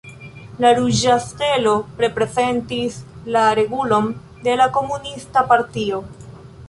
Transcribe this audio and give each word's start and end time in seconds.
La 0.63 0.69
ruĝa 0.77 1.17
stelo 1.25 1.73
reprezentis 2.03 2.97
la 3.35 3.43
regulon 3.61 4.09
de 4.49 4.57
la 4.63 4.67
Komunista 4.79 5.45
Partio. 5.53 6.01